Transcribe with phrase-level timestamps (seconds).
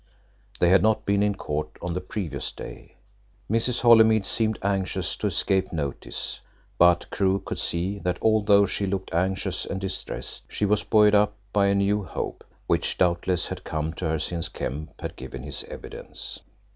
[0.59, 2.95] They had not been in court on the previous day.
[3.51, 3.81] Mrs.
[3.81, 6.39] Holymead seemed anxious to escape notice,
[6.79, 11.35] but Crewe could see that although she looked anxious and distressed, she was buoyed up
[11.53, 15.63] by a new hope, which doubtless had come to her since Kemp had given his
[15.65, 16.39] evidence.